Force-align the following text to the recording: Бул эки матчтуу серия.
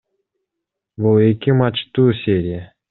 Бул 1.05 1.21
эки 1.27 1.57
матчтуу 1.61 2.21
серия. 2.25 2.69